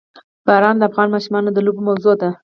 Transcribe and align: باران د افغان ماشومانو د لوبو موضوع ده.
باران 0.47 0.75
د 0.77 0.81
افغان 0.89 1.07
ماشومانو 1.15 1.49
د 1.53 1.57
لوبو 1.65 1.81
موضوع 1.87 2.13
ده. 2.21 2.29